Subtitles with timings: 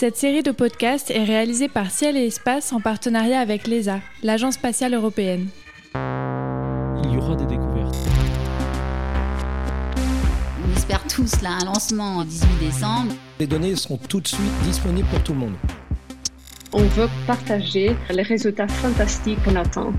[0.00, 4.54] Cette série de podcasts est réalisée par Ciel et Espace en partenariat avec l'ESA, l'Agence
[4.54, 5.48] spatiale européenne.
[5.96, 7.96] Il y aura des découvertes.
[10.64, 13.12] On espère tous là un lancement le 18 décembre.
[13.40, 15.54] Les données seront tout de suite disponibles pour tout le monde.
[16.72, 19.92] On veut partager les résultats fantastiques qu'on attend.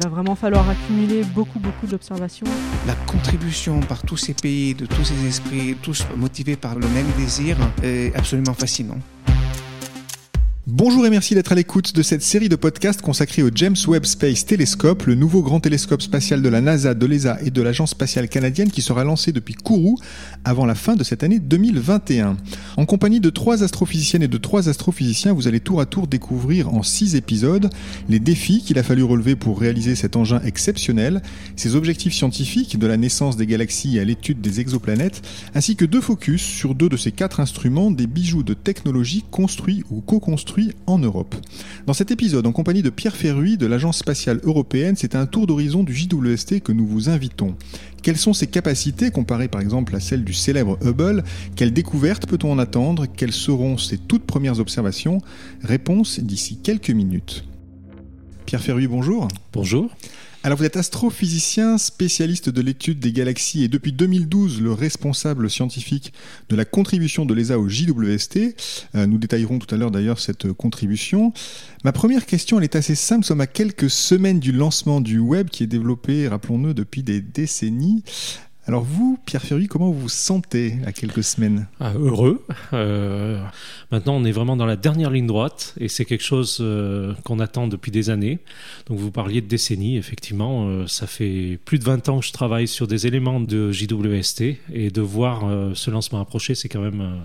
[0.00, 2.46] Il va vraiment falloir accumuler beaucoup, beaucoup d'observations.
[2.88, 7.06] La contribution par tous ces pays, de tous ces esprits, tous motivés par le même
[7.16, 8.98] désir, est absolument fascinant.
[10.70, 14.04] Bonjour et merci d'être à l'écoute de cette série de podcasts consacrée au James Webb
[14.04, 17.92] Space Telescope, le nouveau grand télescope spatial de la NASA, de l'ESA et de l'Agence
[17.92, 19.98] spatiale canadienne qui sera lancé depuis Kourou
[20.44, 22.36] avant la fin de cette année 2021.
[22.76, 26.68] En compagnie de trois astrophysiciennes et de trois astrophysiciens, vous allez tour à tour découvrir
[26.74, 27.70] en six épisodes
[28.10, 31.22] les défis qu'il a fallu relever pour réaliser cet engin exceptionnel,
[31.56, 35.22] ses objectifs scientifiques de la naissance des galaxies à l'étude des exoplanètes,
[35.54, 39.82] ainsi que deux focus sur deux de ces quatre instruments, des bijoux de technologie construits
[39.88, 41.34] ou co-construits en Europe.
[41.86, 45.46] Dans cet épisode, en compagnie de Pierre Ferruy de l'Agence spatiale européenne, c'est un tour
[45.46, 47.54] d'horizon du JWST que nous vous invitons.
[48.02, 51.24] Quelles sont ses capacités comparées par exemple à celles du célèbre Hubble?
[51.56, 53.06] Quelles découvertes peut-on en attendre?
[53.06, 55.20] Quelles seront ses toutes premières observations?
[55.62, 57.44] Réponse d'ici quelques minutes.
[58.46, 59.28] Pierre Ferruy, bonjour.
[59.52, 59.90] Bonjour.
[60.44, 66.12] Alors vous êtes astrophysicien, spécialiste de l'étude des galaxies et depuis 2012 le responsable scientifique
[66.48, 68.54] de la contribution de l'ESA au JWST.
[68.94, 71.32] Euh, nous détaillerons tout à l'heure d'ailleurs cette contribution.
[71.82, 75.18] Ma première question elle est assez simple, nous sommes à quelques semaines du lancement du
[75.18, 78.04] web qui est développé, rappelons-le, depuis des décennies.
[78.68, 81.66] Alors vous, Pierre Ferry, comment vous vous sentez à quelques semaines?
[81.80, 82.44] Ah, Heureux.
[82.74, 83.42] Euh,
[83.90, 87.40] maintenant, on est vraiment dans la dernière ligne droite et c'est quelque chose euh, qu'on
[87.40, 88.40] attend depuis des années.
[88.86, 90.68] Donc vous parliez de décennies, effectivement.
[90.68, 94.42] Euh, ça fait plus de 20 ans que je travaille sur des éléments de JWST
[94.74, 97.22] et de voir ce lancement approcher, c'est quand même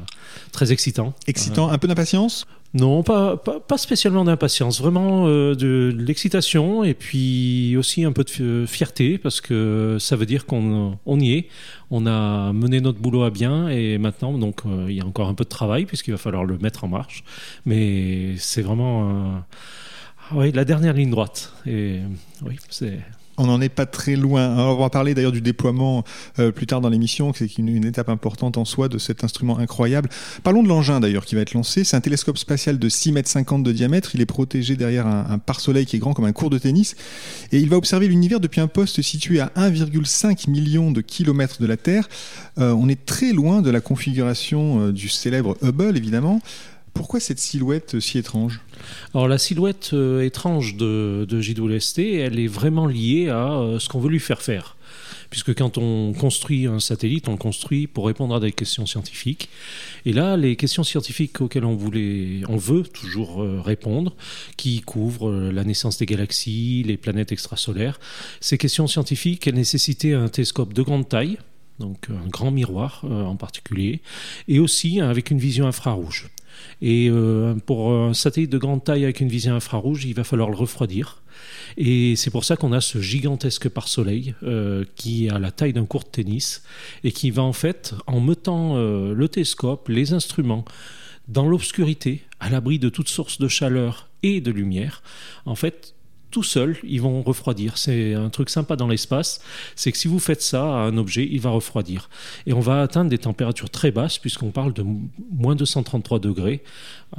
[0.53, 1.13] très excitant.
[1.27, 2.47] Excitant, un peu d'impatience?
[2.73, 8.65] Non, pas, pas, spécialement d'impatience, vraiment euh, de, l'excitation et puis aussi un peu de
[8.65, 11.47] fierté parce que ça veut dire qu'on on y est,
[11.91, 15.27] on a mené notre boulot à bien et maintenant donc euh, il y a encore
[15.27, 17.23] un peu de travail puisqu'il va falloir le mettre en marche,
[17.67, 19.43] mais c'est vraiment
[20.31, 21.53] oui, la dernière ligne droite.
[21.67, 21.99] Et
[22.43, 22.99] oui c'est
[23.37, 24.57] on n'en est pas très loin.
[24.57, 26.03] on va parler d'ailleurs du déploiement
[26.39, 29.57] euh, plus tard dans l'émission, c'est une, une, étape importante en soi de cet instrument
[29.57, 30.09] incroyable.
[30.43, 31.83] Parlons de l'engin d'ailleurs qui va être lancé.
[31.83, 34.15] C'est un télescope spatial de 6 mètres 50 de diamètre.
[34.15, 36.95] Il est protégé derrière un, pare-soleil qui est grand comme un cours de tennis.
[37.51, 41.67] Et il va observer l'univers depuis un poste situé à 1,5 million de kilomètres de
[41.67, 42.07] la Terre.
[42.59, 46.41] Euh, on est très loin de la configuration euh, du célèbre Hubble évidemment.
[46.93, 48.61] Pourquoi cette silhouette si étrange?
[49.13, 53.89] Alors la silhouette euh, étrange de, de JWST, elle est vraiment liée à euh, ce
[53.89, 54.77] qu'on veut lui faire faire.
[55.31, 59.49] Puisque quand on construit un satellite, on le construit pour répondre à des questions scientifiques.
[60.05, 64.15] Et là, les questions scientifiques auxquelles on, voulait, on veut toujours euh, répondre,
[64.55, 67.99] qui couvrent la naissance des galaxies, les planètes extrasolaires,
[68.39, 71.39] ces questions scientifiques, elles nécessitaient un télescope de grande taille,
[71.79, 74.01] donc un grand miroir en particulier,
[74.47, 76.29] et aussi avec une vision infrarouge.
[76.81, 80.49] Et euh, pour un satellite de grande taille avec une vision infrarouge, il va falloir
[80.49, 81.21] le refroidir.
[81.77, 85.85] Et c'est pour ça qu'on a ce gigantesque pare-soleil euh, qui a la taille d'un
[85.85, 86.63] court de tennis
[87.03, 90.65] et qui va en fait, en mettant euh, le télescope, les instruments
[91.27, 95.03] dans l'obscurité, à l'abri de toute source de chaleur et de lumière,
[95.45, 95.92] en fait,
[96.33, 97.77] tout seul, ils vont refroidir.
[97.77, 99.39] C'est un truc sympa dans l'espace,
[99.75, 102.09] c'est que si vous faites ça à un objet, il va refroidir.
[102.47, 104.83] Et on va atteindre des températures très basses, puisqu'on parle de
[105.31, 106.63] moins 233 degrés,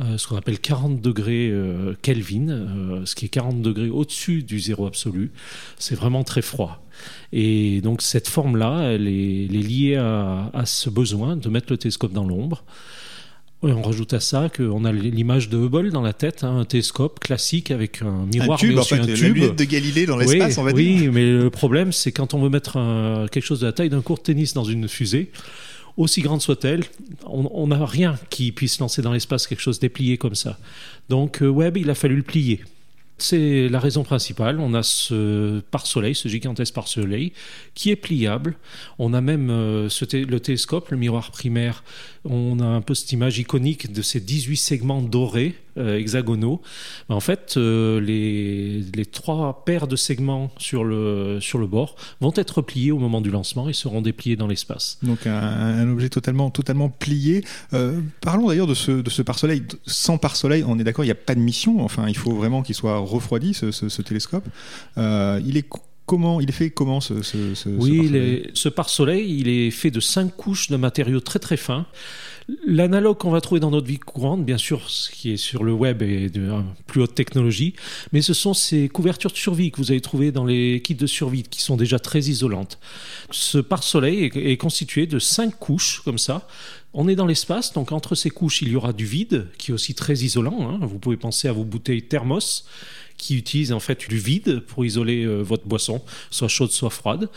[0.01, 4.43] euh, ce qu'on appelle 40 degrés euh, Kelvin, euh, ce qui est 40 degrés au-dessus
[4.43, 5.31] du zéro absolu.
[5.79, 6.85] C'est vraiment très froid.
[7.33, 12.27] Et donc cette forme-là, elle est, liée à ce besoin de mettre le télescope dans
[12.27, 12.65] l'ombre
[13.63, 17.21] on rajoute à ça qu'on a l'image de Hubble dans la tête, hein, un télescope
[17.21, 19.57] classique avec un miroir, un tube, mais aussi un tube.
[19.57, 21.01] de Galilée dans l'espace, oui, on va dire.
[21.03, 22.75] Oui, mais le problème, c'est quand on veut mettre
[23.31, 25.31] quelque chose de la taille d'un court tennis dans une fusée,
[25.97, 26.85] aussi grande soit-elle,
[27.25, 30.59] on n'a rien qui puisse lancer dans l'espace quelque chose déplié comme ça.
[31.09, 32.62] Donc euh, Webb, il a fallu le plier.
[33.16, 34.58] C'est la raison principale.
[34.58, 37.32] On a ce pare-soleil, ce gigantesque pare-soleil,
[37.75, 38.56] qui est pliable.
[38.99, 41.84] On a même euh, le télescope, le miroir primaire.
[42.25, 46.61] On a un peu cette image iconique de ces 18 segments dorés, hexagonaux.
[47.09, 52.62] En fait, euh, les, trois paires de segments sur le, sur le bord vont être
[52.62, 54.99] pliés au moment du lancement et seront dépliés dans l'espace.
[55.03, 57.44] Donc un, objet totalement, totalement plié.
[58.21, 59.62] parlons d'ailleurs de ce, de ce pare-soleil.
[59.87, 61.85] Sans pare-soleil, on est d'accord, il n'y a pas de mission.
[61.85, 64.44] Enfin, il faut vraiment qu'il soit refroidi ce, télescope.
[64.99, 65.69] Euh, il est
[66.06, 70.37] comment il est fait comment ce, ce, oui, ce pare-soleil il est fait de cinq
[70.37, 71.87] couches de matériaux très très fins.
[72.67, 75.73] L'analogue qu'on va trouver dans notre vie courante, bien sûr, ce qui est sur le
[75.73, 77.75] web est de euh, plus haute technologie,
[78.12, 81.06] mais ce sont ces couvertures de survie que vous allez trouver dans les kits de
[81.06, 82.79] survie qui sont déjà très isolantes.
[83.31, 86.46] Ce pare-soleil est, est constitué de cinq couches comme ça.
[86.93, 89.75] On est dans l'espace, donc entre ces couches, il y aura du vide qui est
[89.75, 90.69] aussi très isolant.
[90.70, 90.79] hein.
[90.82, 92.67] Vous pouvez penser à vos bouteilles thermos
[93.25, 97.31] qui utilisent en fait du vide pour isoler euh, votre boisson, soit chaude, soit froide.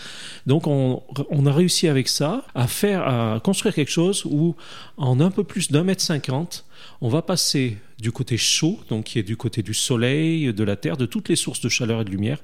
[0.46, 4.54] Donc on, on a réussi avec ça à faire, à construire quelque chose où
[4.98, 6.66] en un peu plus d'un mètre cinquante,
[7.00, 10.76] on va passer du côté chaud, donc qui est du côté du soleil, de la
[10.76, 12.40] terre, de toutes les sources de chaleur et de lumière,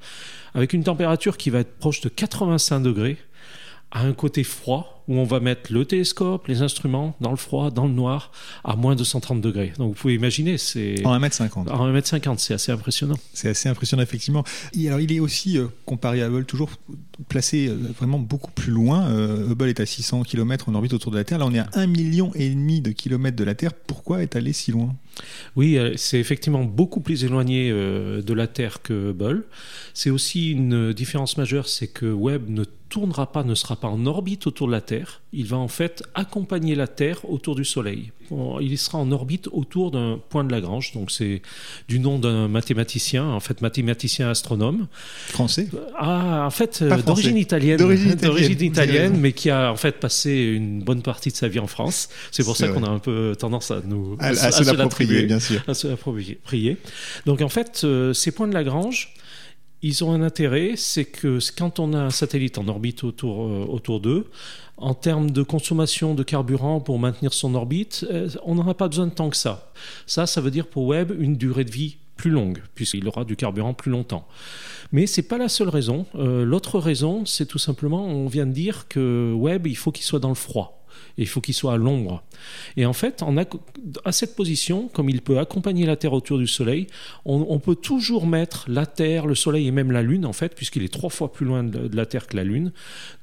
[0.53, 3.17] avec une température qui va être proche de 85 degrés,
[3.91, 7.71] à un côté froid où on va mettre le télescope, les instruments dans le froid,
[7.71, 8.31] dans le noir,
[8.63, 9.73] à moins de 130 degrés.
[9.77, 11.69] Donc vous pouvez imaginer, c'est En 1m50.
[11.69, 13.15] en 1m50, c'est assez impressionnant.
[13.33, 14.43] C'est assez impressionnant, effectivement.
[14.77, 16.69] Et alors, il est aussi, euh, comparé à Hubble, toujours
[17.27, 19.07] placé euh, vraiment beaucoup plus loin.
[19.09, 21.39] Euh, Hubble est à 600 km en orbite autour de la Terre.
[21.39, 23.73] Là, on est à 1,5 million et demi de kilomètres de la Terre.
[23.73, 24.95] Pourquoi est allé si loin?
[25.55, 29.43] Oui, c'est effectivement beaucoup plus éloigné de la Terre que Hubble.
[29.93, 32.63] C'est aussi une différence majeure, c'est que Webb ne
[32.93, 34.92] tournera pas, ne sera pas en orbite autour de la Terre.
[35.31, 38.11] Il va en fait accompagner la Terre autour du Soleil.
[38.61, 41.41] Il sera en orbite autour d'un point de Lagrange, donc c'est
[41.87, 44.87] du nom d'un mathématicien, en fait mathématicien astronome.
[45.27, 45.67] Français
[45.97, 50.81] Ah, en fait, euh, d'origine italienne, D'origine italienne, mais qui a en fait passé une
[50.81, 52.09] bonne partie de sa vie en France.
[52.31, 55.39] C'est pour ça qu'on a un peu tendance à nous À, à se l'approprier, bien
[55.39, 55.61] sûr.
[55.67, 56.77] à se l'approprier.
[57.25, 59.13] Donc en fait, euh, ces points de Lagrange,
[59.83, 63.65] ils ont un intérêt, c'est que quand on a un satellite en orbite autour, euh,
[63.69, 64.27] autour d'eux,
[64.77, 68.87] en termes de consommation de carburant pour maintenir son orbite, euh, on n'en a pas
[68.87, 69.71] besoin de tant que ça.
[70.07, 73.35] Ça, ça veut dire pour Webb une durée de vie plus longue, puisqu'il aura du
[73.35, 74.25] carburant plus longtemps.
[74.93, 76.05] Mais c'est pas la seule raison.
[76.15, 80.05] Euh, L'autre raison, c'est tout simplement, on vient de dire que Webb, il faut qu'il
[80.05, 80.82] soit dans le froid.
[81.17, 82.23] Il faut qu'il soit à l'ombre.
[82.77, 83.23] Et en fait,
[84.03, 86.87] à cette position, comme il peut accompagner la Terre autour du Soleil,
[87.25, 90.83] on, peut toujours mettre la Terre, le Soleil et même la Lune, en fait, puisqu'il
[90.83, 92.71] est trois fois plus loin de, la Terre que la Lune,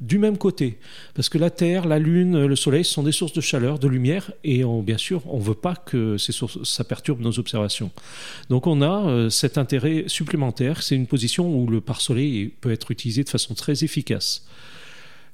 [0.00, 0.78] du même côté.
[1.14, 4.32] Parce que la Terre, la Lune, le Soleil sont des sources de chaleur, de lumière,
[4.44, 7.90] et bien sûr, on ne veut pas que ça perturbe nos observations.
[8.48, 12.90] Donc on a euh, cet intérêt supplémentaire, c'est une position où le pare-soleil peut être
[12.90, 14.44] utilisé de façon très efficace.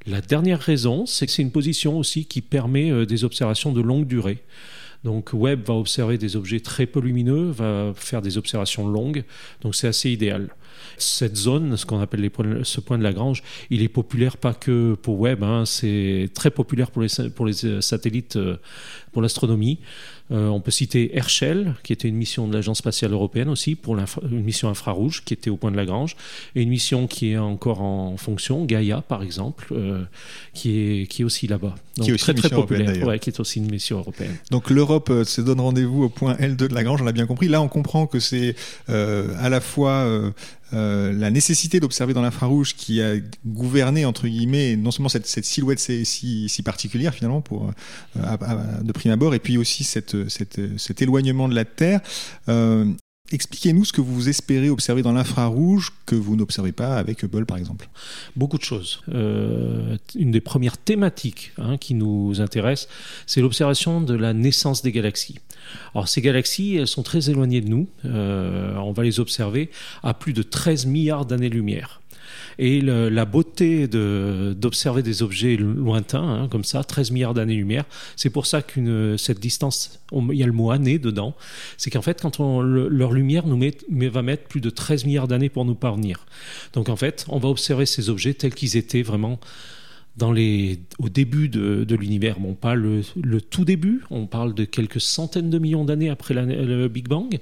[0.06, 3.80] La dernière raison, c'est que c'est une position aussi qui permet euh, des observations de
[3.80, 4.38] longue durée.
[5.04, 9.24] Donc Webb va observer des objets très peu lumineux, va faire des observations longues,
[9.60, 10.48] donc c'est assez idéal.
[10.96, 12.28] Cette zone, ce qu'on appelle
[12.64, 16.90] ce point de Lagrange, il est populaire pas que pour Webb, hein, c'est très populaire
[16.90, 18.56] pour les, sa- pour les euh, satellites, euh,
[19.12, 19.78] pour l'astronomie.
[20.32, 23.96] Euh, on peut citer Herschel, qui était une mission de l'Agence spatiale européenne aussi, pour
[23.96, 26.16] une mission infrarouge qui était au point de Lagrange,
[26.54, 30.02] et une mission qui est encore en fonction, Gaia par exemple, euh,
[30.52, 31.74] qui, est, qui est aussi là-bas.
[31.96, 34.36] Donc Qui est aussi très très populaire, ouais, qui est aussi une mission européenne.
[34.50, 37.48] Donc l'Europe euh, se donne rendez-vous au point L2 de Lagrange, on l'a bien compris.
[37.48, 38.56] Là, on comprend que c'est
[38.88, 40.32] à la fois
[40.74, 43.14] euh, la nécessité d'observer dans l'infrarouge qui a
[43.46, 47.70] gouverné, entre guillemets, non seulement cette, silhouette si, particulière finalement pour,
[48.16, 52.00] euh, de prime abord, et puis aussi cet éloignement de la Terre.
[52.48, 52.86] Euh,
[53.32, 57.56] Expliquez-nous ce que vous espérez observer dans l'infrarouge que vous n'observez pas avec Hubble, par
[57.56, 57.88] exemple.
[58.36, 59.02] Beaucoup de choses.
[59.12, 62.88] Euh, une des premières thématiques hein, qui nous intéresse,
[63.26, 65.38] c'est l'observation de la naissance des galaxies.
[65.94, 67.88] Alors ces galaxies, sont très éloignées de nous.
[68.04, 69.70] Euh, on va les observer
[70.02, 72.00] à plus de 13 milliards d'années-lumière.
[72.58, 77.84] Et la beauté d'observer des objets lointains, hein, comme ça, 13 milliards d'années-lumière,
[78.16, 81.34] c'est pour ça qu'une cette distance, il y a le mot année dedans,
[81.76, 83.76] c'est qu'en fait, quand on, le- leur lumière nous met,
[84.08, 86.24] va mettre plus de 13 milliards d'années pour nous parvenir.
[86.72, 89.38] Donc en fait, on va observer ces objets tels qu'ils étaient vraiment
[90.16, 92.40] dans les, au début de, l'univers.
[92.40, 93.02] Bon, pas le,
[93.40, 97.38] tout début, on parle de quelques centaines de millions d'années après le Big Bang,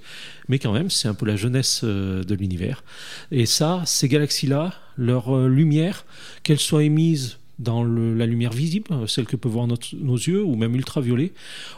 [0.48, 2.84] mais quand même, c'est un peu la jeunesse euh, de l'univers.
[3.30, 6.04] Et ça, ces galaxies-là, leur euh, lumière,
[6.42, 10.42] qu'elle soit émise dans la lumière visible, euh, celle que peuvent voir notre- nos yeux,
[10.42, 11.32] ou même ultraviolet,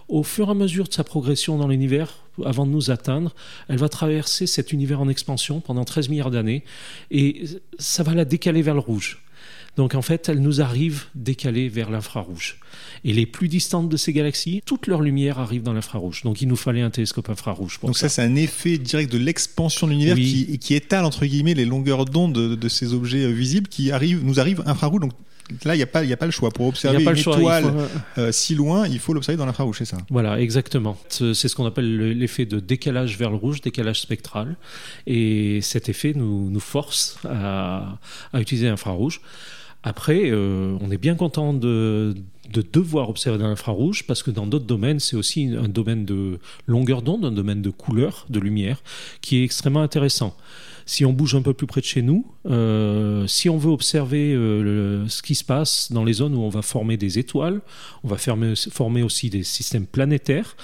[0.08, 3.34] au fur et à mesure de sa progression dans l'univers, avant de nous atteindre,
[3.68, 6.64] elle va traverser cet univers en expansion pendant 13 milliards d'années,
[7.10, 7.44] et
[7.78, 9.22] ça va la décaler vers le rouge.
[9.76, 12.58] Donc en fait, elle nous arrive décalée vers l'infrarouge.
[13.04, 16.22] Et les plus distantes de ces galaxies, toute leur lumière arrive dans l'infrarouge.
[16.22, 18.08] Donc il nous fallait un télescope infrarouge pour Donc ça.
[18.08, 20.46] ça, c'est un effet direct de l'expansion de l'univers Oui.
[20.48, 23.90] qui, qui étale entre guillemets les longueurs d'onde de, de ces objets euh, visibles qui
[23.90, 25.00] arrivent, nous arrivent infrarouge.
[25.02, 25.12] Donc
[25.64, 27.36] là, il n'y a pas, y a pas le choix pour observer une choix.
[27.36, 29.98] étoile faut- euh, si loin, il faut l'observer dans l'infrarouge, c'est ça.
[30.10, 30.98] Voilà, exactement.
[31.08, 34.56] C'est ce qu'on appelle le- l'effet de décalage vers le rouge, décalage spectral.
[35.06, 37.98] Et cet effet nous, nous force à,
[38.32, 39.20] à utiliser l'infrarouge.
[39.86, 42.12] Après, euh, on est bien content de,
[42.52, 46.40] de devoir observer dans l'infrarouge parce que dans d'autres domaines, c'est aussi un domaine de
[46.66, 48.82] longueur d'onde, un domaine de couleur, de lumière,
[49.20, 50.36] qui est extrêmement intéressant.
[50.86, 54.34] Si on bouge un peu plus près de chez nous, euh, si on veut observer
[54.34, 57.60] euh, ce qui se passe dans les zones où on va former des étoiles,
[58.02, 60.56] on va former aussi des systèmes planétaires,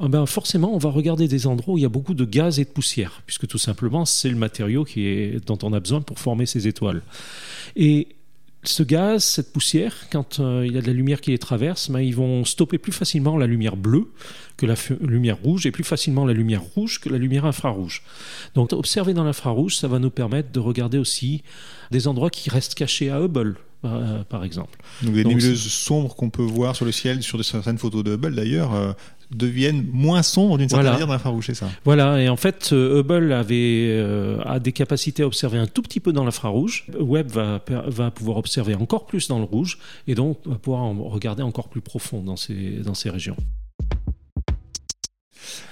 [0.00, 2.58] ah ben forcément, on va regarder des endroits où il y a beaucoup de gaz
[2.58, 6.00] et de poussière, puisque tout simplement, c'est le matériau qui est, dont on a besoin
[6.00, 7.02] pour former ces étoiles.
[7.76, 8.08] Et
[8.68, 11.90] ce gaz, cette poussière, quand euh, il y a de la lumière qui les traverse,
[11.90, 14.10] ben, ils vont stopper plus facilement la lumière bleue
[14.56, 18.02] que la lumière rouge et plus facilement la lumière rouge que la lumière infrarouge.
[18.54, 21.42] Donc observer dans l'infrarouge, ça va nous permettre de regarder aussi
[21.90, 24.78] des endroits qui restent cachés à Hubble, euh, par exemple.
[25.02, 28.02] Donc des Donc, nébuleuses sombres qu'on peut voir sur le ciel, sur de- certaines photos
[28.04, 28.92] de Hubble d'ailleurs, euh,
[29.30, 30.92] deviennent moins sombres d'une certaine Voilà.
[30.92, 34.72] manière dans l'infrarouge, c'est ça Voilà, et en fait, euh, Hubble avait, euh, a des
[34.72, 36.86] capacités à observer un tout petit peu dans l'infrarouge.
[36.98, 40.94] Webb va, va pouvoir observer encore plus dans le rouge, et donc va pouvoir en
[41.08, 43.36] regarder encore plus profond dans ces, dans ces régions.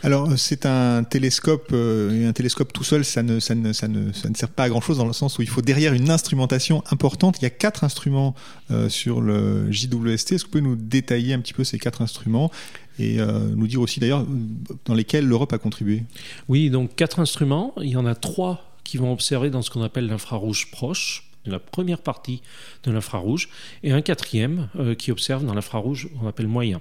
[0.06, 4.68] Alors euh, c'est un télescope, euh, un télescope tout seul, ça ne, sert pas à
[4.68, 7.38] grand chose dans le sens où il faut derrière une instrumentation importante.
[7.40, 8.36] Il y a quatre instruments
[8.70, 10.30] euh, sur le JWST.
[10.30, 12.52] Est-ce que vous pouvez nous détailler un petit peu ces quatre instruments
[13.00, 14.24] et nous dire aussi d'ailleurs
[14.86, 16.04] dans lesquels l'Europe a contribué?
[16.48, 17.74] Oui, donc quatre instruments.
[17.82, 21.58] Il y en a trois qui vont observer dans ce qu'on appelle l'infrarouge proche, la
[21.58, 22.42] première partie
[22.84, 23.48] de l'infrarouge,
[23.82, 26.80] et un quatrième euh, qui observe dans l'infrarouge qu'on appelle moyen.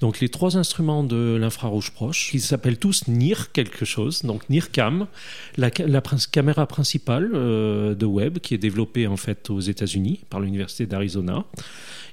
[0.00, 5.06] Donc les trois instruments de l'infrarouge proche, ils s'appellent tous NIR quelque chose, donc NIRCam,
[5.56, 10.86] la, caméra principale euh, de Webb qui est développée en fait aux États-Unis par l'université
[10.86, 11.44] d'Arizona.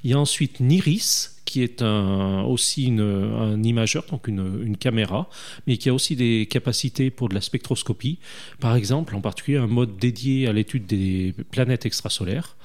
[0.03, 4.77] Il y a ensuite NIRIS qui est un, aussi une- un imageur, donc une, une
[4.77, 5.29] caméra,
[5.67, 8.17] mais qui a aussi des capacités pour de la spectroscopie.
[8.59, 12.57] Par exemple, en particulier un mode dédié à l'étude des planètes extrasolaires.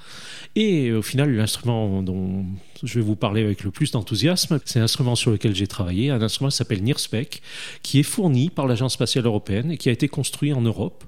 [0.56, 2.44] Et au final, l'instrument dont
[2.82, 6.20] je vais vous parler avec le plus d'enthousiasme, c'est l'instrument sur lequel j'ai travaillé, un
[6.22, 7.40] instrument qui s'appelle NIRSPEC,
[7.82, 11.04] qui est fourni par l'Agence spatiale européenne et qui a été construit en Europe.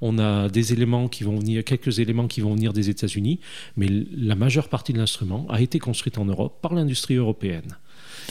[0.00, 3.38] On a des éléments qui vont venir, quelques éléments qui vont venir des États-Unis,
[3.76, 3.86] mais
[4.16, 7.76] la majeure partie de l'instrument a été construite en Europe par l'industrie européenne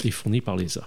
[0.04, 0.86] et fournie par l'ESA.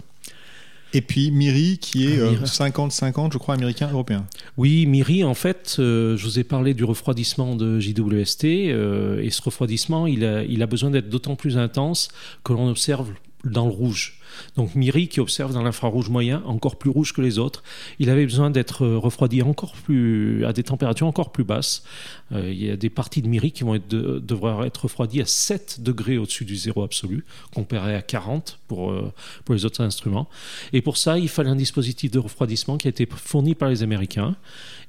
[0.94, 2.44] Et puis Miri qui est Ah, euh.
[2.44, 4.26] 50-50, je crois, américain, européen.
[4.56, 9.30] Oui, Miri, en fait, euh, je vous ai parlé du refroidissement de JWST, euh, et
[9.30, 12.08] ce refroidissement, il a, il a besoin d'être d'autant plus intense
[12.44, 13.10] que l'on observe
[13.44, 14.18] dans le rouge.
[14.56, 17.62] Donc Miri, qui observe dans l'infrarouge moyen, encore plus rouge que les autres,
[17.98, 21.84] il avait besoin d'être euh, refroidi encore plus, à des températures encore plus basses.
[22.32, 25.20] Euh, il y a des parties de Miri qui vont être de- devoir être refroidies
[25.20, 27.24] à 7 degrés au-dessus du zéro absolu,
[27.54, 29.12] comparé à 40 pour, euh,
[29.44, 30.28] pour les autres instruments.
[30.72, 33.82] Et pour ça, il fallait un dispositif de refroidissement qui a été fourni par les
[33.82, 34.36] Américains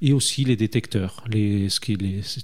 [0.02, 1.68] et aussi les détecteurs, les,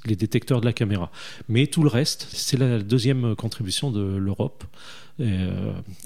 [0.05, 1.11] détecteurs de la caméra.
[1.47, 4.63] Mais tout le reste, c'est la deuxième contribution de l'Europe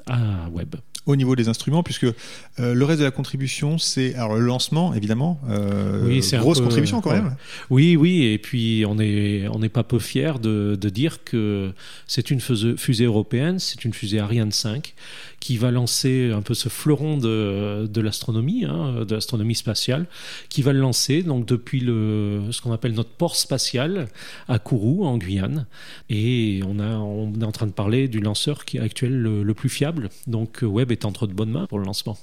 [0.07, 0.75] à Webb.
[1.05, 2.13] Au niveau des instruments, puisque euh,
[2.73, 5.37] le reste de la contribution, c'est alors le lancement, évidemment.
[5.49, 7.21] euh, Oui, grosse peu- contribution quand ouais.
[7.21, 7.35] même.
[7.69, 11.73] Oui, oui, et puis on n'est on n'est pas peu fiers de, de dire que
[12.07, 14.93] c'est une fusée européenne, c'est une fusée Ariane 5
[15.41, 20.05] qui va lancer un peu ce fleuron de, de l'astronomie, hein, de l'astronomie spatiale,
[20.47, 24.07] qui va le lancer donc depuis le, ce qu'on appelle notre port spatial
[24.47, 25.65] à Kourou, en Guyane.
[26.09, 29.43] Et on, a, on est en train de parler du lanceur qui est actuel le,
[29.43, 30.07] le plus fiable.
[30.27, 32.17] Donc Webb est entre de bonnes mains pour le lancement.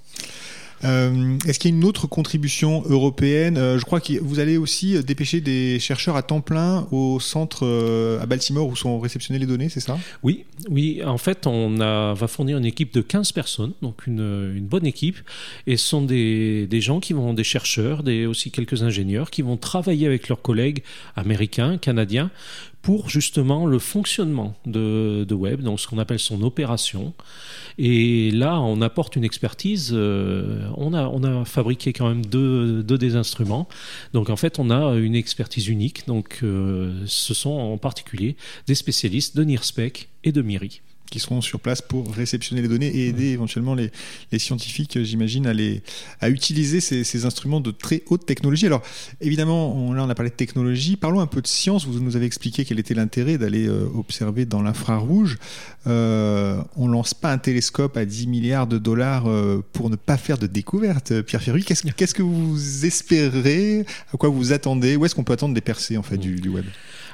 [0.85, 3.59] Euh, Est-ce qu'il y a une autre contribution européenne?
[3.59, 7.67] Euh, Je crois que vous allez aussi dépêcher des chercheurs à temps plein au centre
[7.67, 9.99] euh, à Baltimore où sont réceptionnées les données, c'est ça?
[10.23, 11.03] Oui, oui.
[11.05, 14.87] En fait, on a, va fournir une équipe de 15 personnes, donc une, une bonne
[14.87, 15.19] équipe.
[15.67, 19.43] Et ce sont des, des gens qui vont, des chercheurs, des, aussi quelques ingénieurs, qui
[19.43, 20.83] vont travailler avec leurs collègues
[21.15, 22.31] américains, canadiens,
[22.83, 27.13] pour justement le fonctionnement de, de Webb, donc ce qu'on appelle son opération.
[27.79, 29.91] Et là, on apporte une expertise.
[29.93, 33.69] euh, on, a, fabriqué quand même deux, deux des instruments.
[34.13, 36.07] Donc en fait, on a une expertise unique.
[36.07, 40.81] Donc euh, ce sont en particulier des spécialistes de NIRSPEC et de MIRI.
[41.11, 43.91] Qui seront sur place pour réceptionner les données et aider éventuellement les,
[44.33, 45.83] les scientifiques, euh, j'imagine, à, les-
[46.21, 48.67] à utiliser ces, ces instruments de très haute technologie.
[48.67, 48.83] Alors,
[49.21, 50.97] évidemment, on, là, on a parlé de technologie.
[50.97, 51.87] Parlons un peu de science.
[51.87, 55.39] Vous nous avez expliqué quel était l'intérêt d'aller euh, observer dans l'infrarouge.
[55.87, 60.17] Euh, on lance pas un télescope à 10 milliards de dollars euh, pour ne pas
[60.17, 61.21] faire de découvertes.
[61.23, 63.85] Pierre Ferru, qu'est-ce qu'est-ce que vous espérez?
[64.13, 64.97] À quoi vous attendez?
[64.97, 66.65] Où est-ce qu'on peut attendre des percées en fait, du, du web?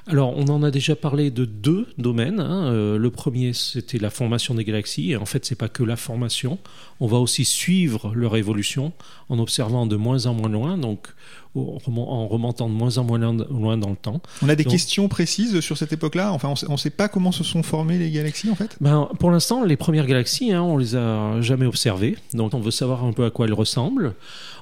[0.09, 2.39] Alors, on en a déjà parlé de deux domaines.
[2.39, 2.71] hein.
[2.73, 5.11] Euh, le premier, c'était la formation des galaxies.
[5.11, 6.59] Et en fait, c'est pas que la formation.
[7.01, 8.93] On va aussi suivre leur évolution
[9.29, 10.79] en observant de moins en moins loin.
[10.79, 11.09] Donc,
[11.57, 14.21] en remontant de moins en moins loin dans le temps.
[14.43, 16.33] On a des questions précises sur cette époque-là?
[16.33, 18.77] Enfin, on ne sait pas comment se sont formées les galaxies en fait?
[18.81, 22.17] Ben, Pour l'instant, les premières galaxies, hein, on les a jamais observées.
[22.35, 24.15] Donc on veut savoir un peu à quoi elles ressemblent.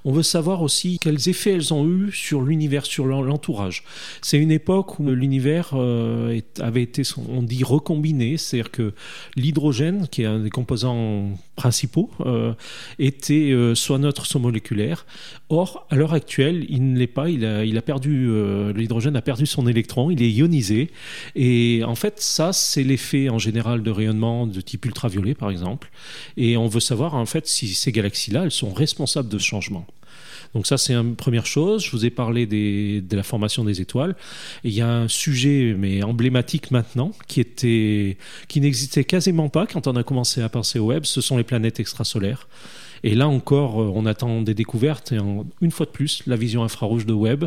[0.07, 3.85] On veut savoir aussi quels effets elles ont eu sur l'univers, sur l'entourage.
[4.21, 8.93] C'est une époque où l'univers euh, avait été, on dit, recombiné, c'est-à-dire que
[9.35, 12.53] l'hydrogène, qui est un des composants principaux, euh,
[12.99, 15.07] était euh, soit neutre, soit moléculaire.
[15.49, 17.29] Or, à l'heure actuelle, il ne l'est pas.
[17.29, 18.29] Il a, il perdu,
[18.75, 20.91] l'hydrogène a perdu son électron, il est ionisé.
[21.35, 25.91] Et en fait, ça, c'est l'effet en général de rayonnement de type ultraviolet, par exemple.
[26.37, 29.87] Et on veut savoir, en fait, si ces galaxies-là, elles sont responsables de ce changement.
[30.55, 31.85] Donc ça, c'est une première chose.
[31.85, 34.15] Je vous ai parlé de la formation des étoiles.
[34.63, 37.45] il y a un sujet, mais emblématique maintenant, qui
[38.49, 41.05] qui n'existait quasiment pas quand on a commencé à penser au web.
[41.05, 42.47] Ce sont les planètes extrasolaires.
[43.07, 45.19] Et là encore, euh, on attend des découvertes et
[45.61, 47.45] une fois de plus, la vision infrarouge de Webb,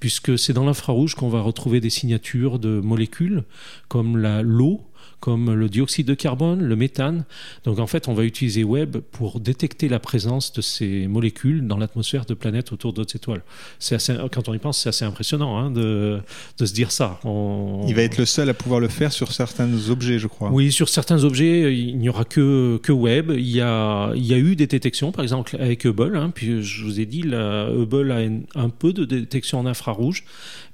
[0.00, 3.44] puisque c'est dans l'infrarouge qu'on va retrouver des signatures de molécules
[3.88, 4.80] comme l'eau,
[5.20, 7.24] comme le dioxyde de carbone, le méthane.
[7.64, 11.78] Donc en fait, on va utiliser Webb pour détecter la présence de ces molécules dans
[11.78, 13.42] l'atmosphère de planètes autour d'autres étoiles.
[13.78, 16.20] C'est assez, quand on y pense, c'est assez impressionnant hein, de,
[16.58, 17.18] de, se dire ça.
[17.24, 20.50] Il va être le seul à pouvoir le faire sur certains objets, je crois.
[20.50, 23.32] Oui, sur certains objets, il n'y aura que, que Webb.
[23.36, 26.16] Il y, a, il y a eu des détections, par exemple avec Hubble.
[26.16, 30.24] Hein, puis je vous ai dit, la, Hubble a un peu de détection en infrarouge,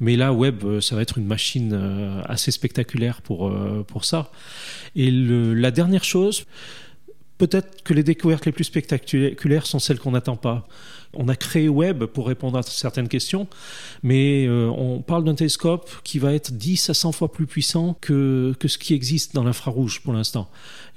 [0.01, 4.32] mais là, Webb, ça va être une machine euh, assez spectaculaire pour, euh, pour ça.
[4.95, 6.45] Et la dernière chose,
[7.39, 10.69] peut-être que les découvertes les plus spectaculaires sont celles qu'on n'attend pas.
[11.15, 13.49] On a créé Webb pour répondre à certaines questions,
[14.03, 17.97] mais euh, on parle d'un télescope qui va être 10 à 100 fois plus puissant
[18.01, 20.49] que, que ce qui existe dans l'infrarouge pour l'instant.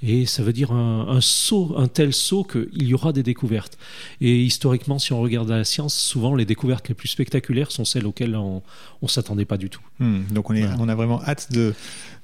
[0.02, 3.78] Et ça veut dire un, saut, un tel saut qu'il y aura des découvertes.
[4.20, 8.06] Et historiquement, si on regarde la science, souvent les découvertes les plus spectaculaires sont celles
[8.06, 8.62] auxquelles on
[9.02, 9.80] ne s'attendait pas du tout.
[9.98, 11.74] Hmm, donc on, est, on a vraiment hâte de,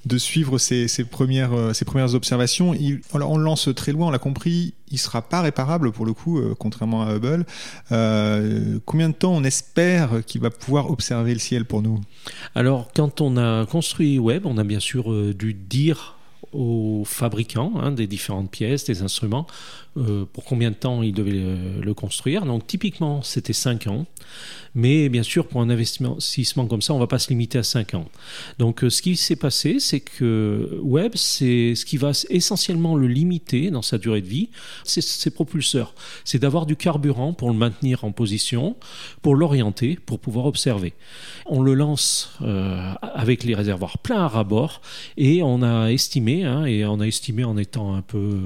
[0.04, 2.74] de suivre ces, premières, euh, ces premières observations.
[3.12, 6.12] on le lance très loin, on l'a compris, il ne sera pas réparable pour le
[6.12, 7.46] coup, euh, contrairement à Hubble.
[7.92, 12.00] Euh, combien de temps on espère qu'il va pouvoir observer le ciel pour nous?
[12.54, 16.16] Alors, quand on a construit Webb, on a bien sûr dû dire
[16.52, 19.46] aux fabricants hein, des différentes pièces, des instruments,
[19.94, 22.46] pour combien de temps ils devaient le, construire.
[22.46, 24.06] Donc typiquement, c'était 5 ans.
[24.74, 27.62] Mais bien sûr, pour un investissement comme ça, on ne va pas se limiter à
[27.62, 28.08] 5 ans.
[28.58, 33.06] Donc euh, ce qui s'est passé, c'est que Webb, c'est ce qui va essentiellement le
[33.06, 34.48] limiter dans sa durée de vie,
[34.84, 35.94] c'est ses propulseurs.
[36.24, 38.76] C'est d'avoir du carburant pour le maintenir en position,
[39.20, 40.94] pour l'orienter, pour pouvoir observer.
[41.44, 44.80] On le lance euh, avec les réservoirs pleins à rabord
[45.18, 48.38] et on a estimé, hein, et on a estimé en étant un peu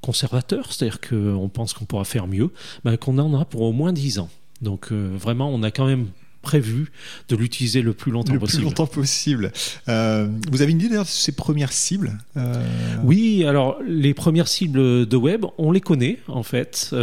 [0.00, 2.50] conservateur, c'est-à-dire qu'on pense qu'on pourra faire mieux,
[2.84, 4.30] ben, qu'on en a pour au moins 10 ans.
[4.62, 6.06] Donc euh, vraiment, on a quand même
[6.40, 6.92] prévu
[7.28, 8.46] de l'utiliser le plus longtemps possible.
[8.46, 9.52] Le plus longtemps possible.
[9.88, 12.64] Euh, vous avez une idée d'ailleurs de ces premières cibles euh?
[13.02, 16.94] Oui, alors les premières cibles de web, on les connaît en fait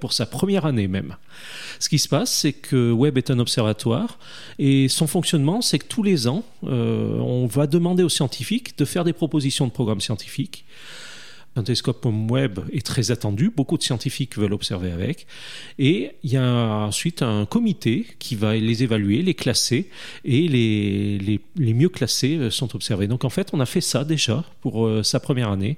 [0.00, 1.16] pour sa première année même.
[1.78, 4.18] Ce qui se passe, c'est que Web est un observatoire
[4.58, 9.04] et son fonctionnement, c'est que tous les ans, on va demander aux scientifiques de faire
[9.04, 10.64] des propositions de programmes scientifiques
[11.58, 15.26] un télescope comme Webb est très attendu, beaucoup de scientifiques veulent observer avec,
[15.78, 19.90] et il y a ensuite un comité qui va les évaluer, les classer,
[20.24, 23.06] et les, les, mieux classés euh, sont observés.
[23.06, 25.76] Donc en fait, on a fait ça déjà pour euh, sa première année,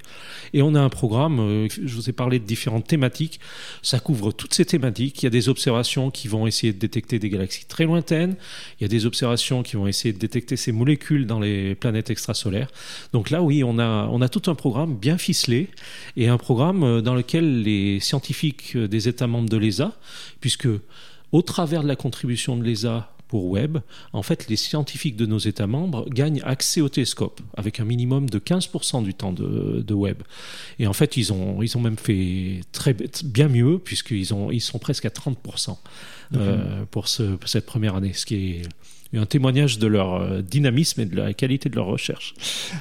[0.53, 3.39] et on a un programme, euh, je vous ai parlé de différentes thématiques,
[3.81, 7.19] ça couvre toutes ces thématiques, il y a des observations qui vont essayer de détecter
[7.19, 8.35] des galaxies très lointaines,
[8.79, 12.09] il y a des observations qui vont essayer de détecter ces molécules dans les planètes
[12.09, 12.69] extrasolaires.
[13.13, 15.70] Donc là, oui, on a, on a tout un programme bien ficelé
[16.17, 19.93] et un programme euh, dans lequel les scientifiques euh, des États membres de l'ESA,
[20.39, 20.67] puisque
[21.31, 23.77] au travers de la contribution de l'ESA pour Webb,
[24.11, 28.29] en fait, les scientifiques de nos États membres gagnent accès au télescope avec un minimum
[28.29, 30.23] de 15% du temps de, Webb.
[30.79, 34.79] Et en fait, ils ont, ils ont même fait très, bien mieux puisqu'ils ils sont
[34.79, 35.77] presque à 30%
[36.35, 38.61] euh, pour, ce, pour cette première année, ce qui est
[39.17, 42.33] un témoignage de leur euh, dynamisme et de la qualité de leur recherche.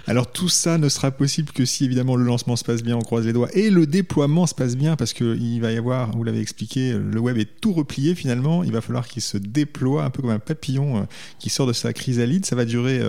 [0.06, 3.00] Alors tout ça ne sera possible que si évidemment le lancement se passe bien, on
[3.00, 6.22] croise les doigts, et le déploiement se passe bien, parce qu'il va y avoir, vous
[6.22, 10.10] l'avez expliqué, le web est tout replié finalement, il va falloir qu'il se déploie un
[10.10, 11.02] peu comme un papillon euh,
[11.38, 13.00] qui sort de sa chrysalide, ça va durer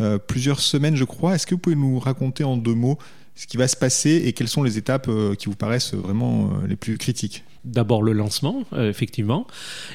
[0.00, 1.34] euh, plusieurs semaines je crois.
[1.34, 2.98] Est-ce que vous pouvez nous raconter en deux mots
[3.34, 6.76] ce qui va se passer et quelles sont les étapes qui vous paraissent vraiment les
[6.76, 9.46] plus critiques d'abord le lancement, euh, effectivement,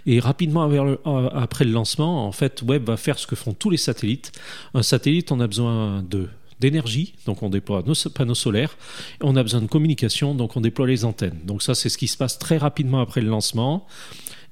[0.05, 0.95] et rapidement euh,
[1.33, 4.31] après le lancement, en fait, Webb va faire ce que font tous les satellites.
[4.73, 6.27] Un satellite, on a besoin de
[6.59, 8.75] d'énergie, donc on déploie nos panneaux solaires,
[9.21, 11.37] on a besoin de communication, donc on déploie les antennes.
[11.43, 13.85] Donc ça, c'est ce qui se passe très rapidement après le lancement.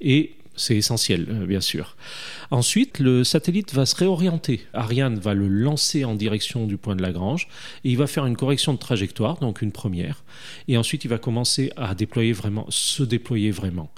[0.01, 1.95] Et c'est essentiel, euh, bien sûr.
[2.51, 4.61] Ensuite, le satellite va se réorienter.
[4.73, 7.47] Ariane va le lancer en direction du point de Lagrange
[7.83, 10.23] et il va faire une correction de trajectoire, donc une première.
[10.67, 13.91] Et ensuite, il va commencer à déployer vraiment, se déployer vraiment.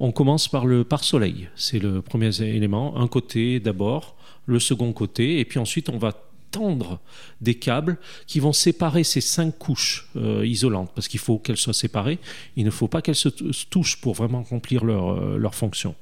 [0.00, 1.48] On commence par le pare-soleil.
[1.56, 2.96] C'est le premier élément.
[2.98, 4.16] Un côté d'abord,
[4.46, 6.12] le second côté, et puis ensuite, on va
[6.50, 7.00] tendre
[7.40, 11.74] des câbles qui vont séparer ces cinq couches euh, isolantes, parce qu'il faut qu'elles soient
[11.74, 12.18] séparées.
[12.56, 15.94] Il ne faut pas qu'elles se, touchent pour vraiment accomplir leur, euh, leur fonction.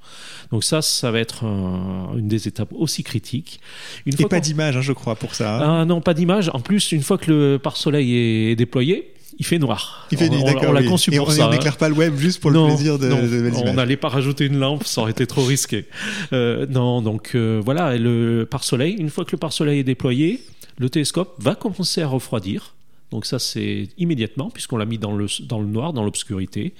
[0.51, 3.61] Donc ça, ça va être une des étapes aussi critiques.
[4.07, 5.57] Une Et pas d'image, hein, je crois, pour ça.
[5.57, 5.81] Hein.
[5.81, 6.51] Ah, non, pas d'image.
[6.53, 8.15] En plus, une fois que le pare-soleil
[8.51, 10.07] est déployé, il fait noir.
[10.11, 10.70] Il fait nuit, d'accord.
[10.70, 11.49] On, l'a conçu pour ça.
[11.49, 14.46] On n'éclaire pas le web juste pour le plaisir de, non, On n'allait pas rajouter
[14.46, 15.87] une lampe, ça aurait été trop risqué.
[16.33, 20.42] Euh, non, donc euh, voilà, le pare-soleil, une fois que le pare-soleil est déployé,
[20.79, 22.75] le télescope va commencer à refroidir.
[23.11, 26.75] Donc ça, c'est immédiatement, puisqu'on l'a mis dans le, dans le noir, dans l'obscurité.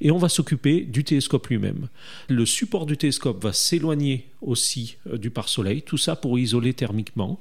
[0.00, 1.88] Et on va s'occuper du télescope lui-même.
[2.28, 7.40] Le support du télescope va s'éloigner aussi euh, du pare-soleil, tout ça pour isoler thermiquement.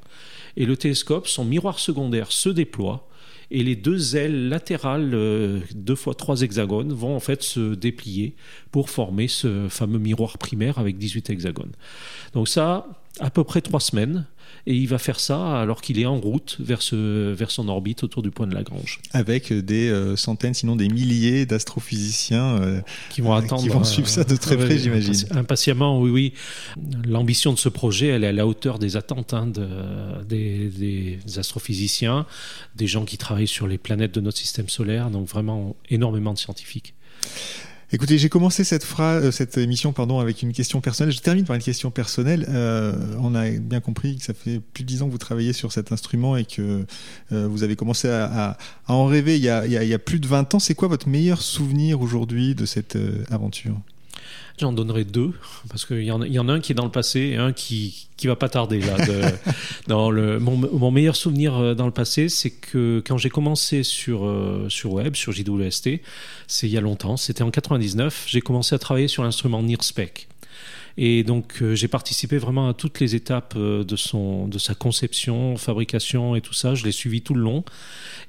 [0.57, 3.07] Et le télescope, son miroir secondaire se déploie
[3.49, 8.35] et les deux ailes latérales, euh, deux fois trois hexagones, vont en fait se déplier
[8.71, 11.71] pour former ce fameux miroir primaire avec 18 hexagones.
[12.33, 12.87] Donc ça,
[13.19, 14.25] à peu près trois semaines
[14.65, 18.03] et il va faire ça alors qu'il est en route vers, ce, vers son orbite
[18.03, 18.99] autour du point de Lagrange.
[19.13, 24.09] Avec des euh, centaines, sinon des milliers d'astrophysiciens euh, qui vont attendre, qui vont suivre
[24.09, 25.13] ça de très près, j'imagine.
[25.31, 26.33] Impatiemment, oui, oui.
[27.07, 29.67] L'ambition de ce projet, elle est à la hauteur des attentes hein, de,
[30.27, 32.25] des, des, astrophysiciens,
[32.75, 36.39] des gens qui travaillent sur les planètes de notre système solaire, donc vraiment énormément de
[36.39, 36.93] scientifiques.
[37.93, 41.13] Écoutez, j'ai commencé cette phrase, euh, cette émission, pardon, avec une question personnelle.
[41.13, 42.45] Je termine par une question personnelle.
[42.49, 45.53] Euh, on a bien compris que ça fait plus de dix ans que vous travaillez
[45.53, 46.85] sur cet instrument et que
[47.31, 48.57] euh, vous avez commencé à,
[48.89, 50.59] en rêver il y, a, plus de 20 ans.
[50.59, 52.97] C'est quoi votre meilleur souvenir aujourd'hui de cette
[53.31, 53.79] aventure?
[54.59, 55.33] J'en donnerai deux,
[55.69, 57.53] parce qu'il y, en, y en a un qui est dans le passé et un
[57.53, 58.79] qui, qui va pas tarder.
[58.81, 59.21] Là, de,
[59.87, 63.83] dans le, mon, mon, meilleur souvenir euh, dans le passé, c'est que quand j'ai commencé
[63.83, 66.01] sur, euh, sur Web, sur JWST,
[66.47, 70.27] c'est il y a longtemps, c'était en 99, j'ai commencé à travailler sur l'instrument NIRSPEC.
[70.97, 74.73] Et donc euh, j'ai participé vraiment à toutes les étapes euh, de, son, de sa
[74.73, 76.73] conception, fabrication et tout ça.
[76.73, 77.63] Je l'ai suivi tout le long.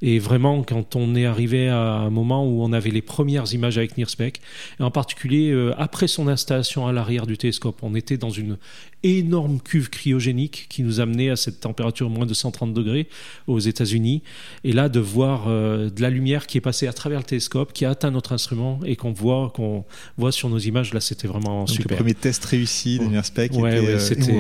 [0.02, 3.78] Et vraiment, quand on est arrivé à un moment où on avait les premières images
[3.78, 4.40] avec NIRSPEC,
[4.78, 8.58] et en particulier euh, après son installation à l'arrière du télescope, on était dans une
[9.02, 13.08] énorme cuve cryogénique qui nous amenait à cette température moins de 130 degrés
[13.46, 14.22] aux États-Unis.
[14.64, 17.72] Et là, de voir euh, de la lumière qui est passée à travers le télescope,
[17.72, 19.84] qui a atteint notre instrument et qu'on voit, qu'on
[20.16, 21.90] voit sur nos images, là, c'était vraiment Donc super.
[21.90, 24.32] Le premier test réussi de NIRSPEC ouais, était, ouais, euh, c'était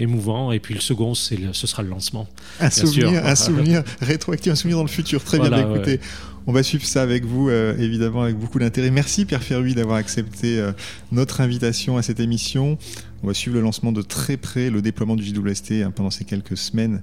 [0.00, 0.52] émouvant.
[0.52, 2.28] Et puis le second, c'est le, ce sera le lancement.
[2.60, 3.26] Un souvenir, sûr.
[3.26, 5.24] un souvenir rétroactif, un souvenir dans le futur.
[5.24, 6.00] Très Voilà, bien, bah, écoutez.
[6.46, 8.90] On va suivre ça avec vous, euh, évidemment, avec beaucoup d'intérêt.
[8.90, 10.72] Merci Pierre Ferruy d'avoir accepté euh,
[11.10, 12.76] notre invitation à cette émission.
[13.22, 16.26] On va suivre le lancement de très près, le déploiement du JWST hein, pendant ces
[16.26, 17.00] quelques semaines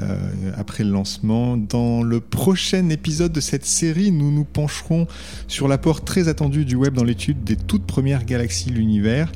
[0.00, 0.16] euh,
[0.56, 1.56] après le lancement.
[1.56, 5.06] Dans le prochain épisode de cette série, nous nous pencherons
[5.46, 9.30] sur l'apport très attendu du web dans l'étude des toutes premières galaxies de l'univers.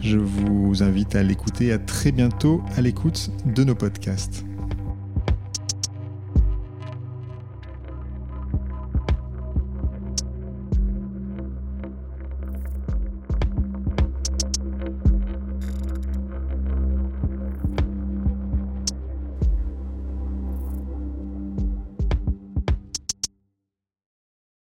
[0.00, 1.72] Je vous invite à l'écouter.
[1.72, 4.44] À très bientôt à l'écoute de nos podcasts.